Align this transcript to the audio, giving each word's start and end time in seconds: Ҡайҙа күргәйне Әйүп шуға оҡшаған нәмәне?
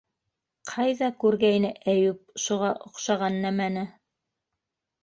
Ҡайҙа 0.71 1.09
күргәйне 1.25 1.71
Әйүп 1.95 2.43
шуға 2.47 2.73
оҡшаған 2.89 3.41
нәмәне? 3.47 3.89